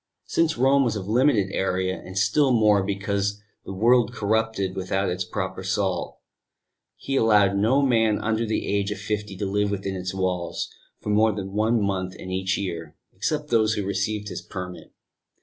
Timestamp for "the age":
8.47-8.89